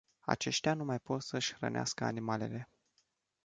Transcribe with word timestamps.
Aceștia 0.19 0.73
nu 0.73 0.83
mai 0.85 0.99
pot 0.99 1.21
să 1.21 1.35
își 1.37 1.53
hrănească 1.55 2.03
animalele. 2.03 2.69